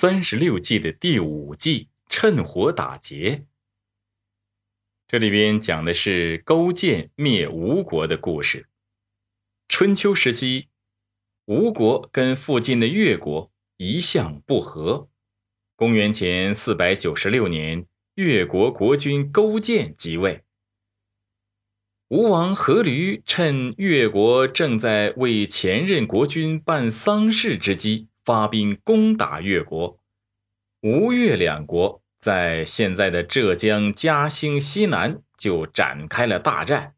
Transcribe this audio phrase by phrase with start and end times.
[0.00, 3.46] 三十六计的第五计“趁火打劫”。
[5.08, 8.68] 这里边讲的是勾践灭吴国的故事。
[9.68, 10.68] 春秋时期，
[11.46, 15.08] 吴国跟附近的越国一向不和。
[15.74, 17.84] 公元前四百九十六年，
[18.14, 20.44] 越国国君勾践即位。
[22.06, 29.98] 吴王阖闾趁越国正在为前任国君办丧事之机，发兵攻打越国。
[30.82, 36.92] 吴越两国在现在的浙江嘉兴西南就展开了大战。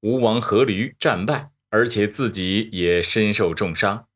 [0.00, 4.08] 吴王阖闾战败，而且自己也身受重伤。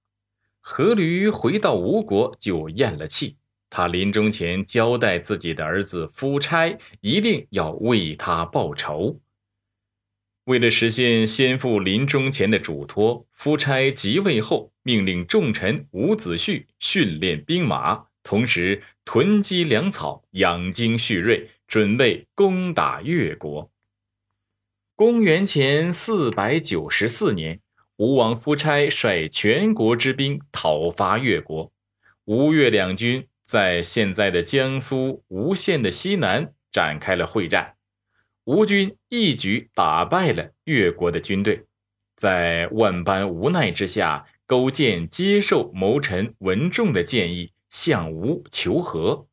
[0.65, 3.37] 阖闾回到吴国就咽了气，
[3.71, 9.21] 他临终前交代自己的儿子夫差一定要为他报仇。
[10.49, 23.71] 为了实现先父临终前的嘱托，夫差即位后命令重臣伍子胥训练兵马，同时囤积粮草，养精蓄锐，准备攻打越国。
[24.97, 27.61] 公元前四百九十四年，
[27.99, 31.71] 吴王夫差率全国之兵讨伐越国，
[32.25, 37.75] 吴越两军在现在的江苏吴县的西南展开了会战。
[38.49, 41.67] 吴军一举打败了越国的军队，
[42.17, 49.27] 在万般无奈之下，勾践接受谋臣文仲的建议，向吴求和。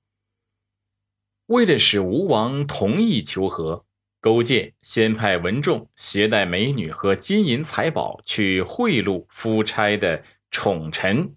[1.46, 3.86] 为了使吴王同意求和，
[4.20, 11.34] 勾践先派文仲携带美女和金银财宝去贿赂夫差的宠臣。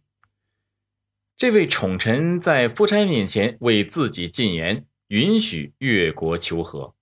[1.36, 6.96] 这位宠臣在夫差面前为自己进言，允许越国求和。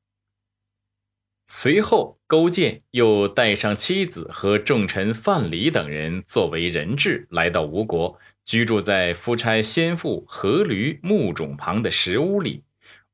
[1.48, 12.64] 随后，勾践又带上妻子和重臣范蠡等人作为人质来到吴国，居住在夫差先父阖闾墓冢旁的石屋里，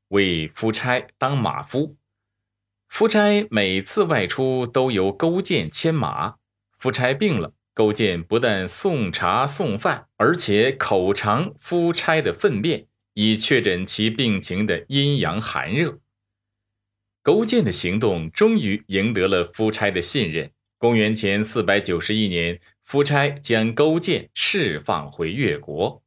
[0.07, 1.95] 为夫差当马夫。
[2.89, 6.35] 夫差每次外出都由勾践牵马。
[6.79, 15.99] 夫差病了，勾践不但送茶送饭，而且口尝夫差的粪便，以确诊其病情的阴阳寒热。
[17.23, 20.51] 勾践的行动终于赢得了夫差的信任。
[20.77, 26.03] 公元前四百九十一年，夫差将勾践释放回越国。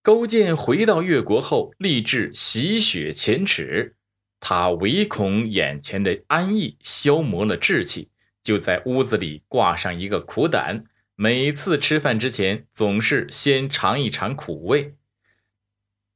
[0.00, 3.96] 勾践回到越国后，立志洗雪前耻。
[4.38, 8.10] 他唯恐眼前的安逸消磨了志气，
[8.44, 10.84] 就在屋子里挂上一个苦胆，
[11.16, 14.94] 每次吃饭之前总是先尝一尝苦味。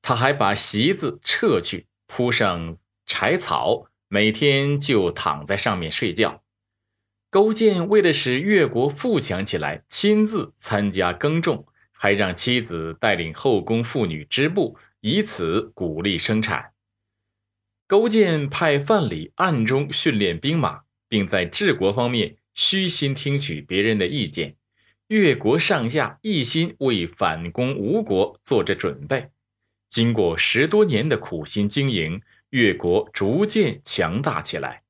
[0.01, 2.77] 他还把席子撤去，铺上。
[3.21, 6.45] 柴草每天就躺在上面睡觉。
[7.31, 16.71] 勾践为了使越国富强起来，亲自参加耕种，还让妻子带领后宫妇女织布，以此鼓励生产。
[17.89, 24.55] 勾践派范蠡暗中训练兵马，并在治国方面虚心听取别人的意见。
[25.09, 29.31] 越国上下一心为反攻吴国做着准备。
[29.89, 32.23] 经过十多年的苦心经营。
[32.51, 34.83] 越国逐渐强大起来。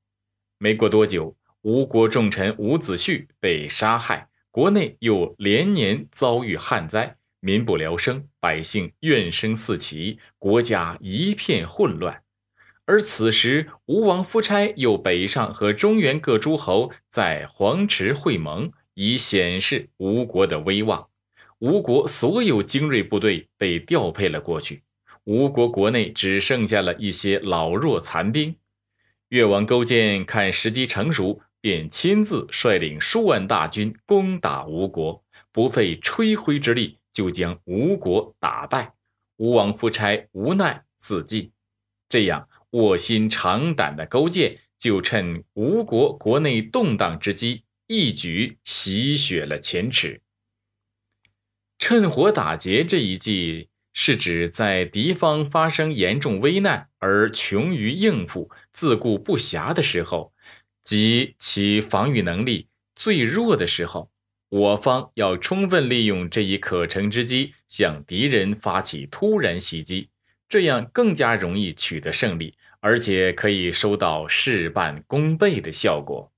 [0.58, 12.22] 没过多久，吴国重臣伍子胥被杀害，国内又连年遭遇旱灾，民不聊生，百姓怨声四起，国家一片混乱。
[12.84, 21.06] 而此时，吴王夫差又北上和中原各诸侯在黄池会盟，以显示吴国的威望。
[21.58, 24.82] 吴国所有精锐部队被调配了过去。
[25.28, 28.56] 吴国国内只剩下了一些老弱残兵，
[29.28, 35.22] 越王勾践看时机成熟，便亲自率领数万大军攻打吴国，
[35.52, 38.94] 不费吹灰之力就将吴国打败。
[39.36, 41.52] 吴王夫差无奈自尽。
[42.08, 50.22] 这样卧薪尝胆的勾践，就趁吴国国内动荡之机，一举洗雪了前耻。
[51.78, 53.68] 趁火打劫这一计。
[54.00, 60.32] 是指在敌方发生严重危难而穷于应付、自顾不暇的时候，
[60.84, 64.08] 及其防御能力最弱的时候，
[64.50, 70.10] 我方要充分利用这一可乘之机，向敌人发起突然袭击，
[70.48, 76.30] 这样更加容易取得胜利，而且可以收到事半功倍的效果。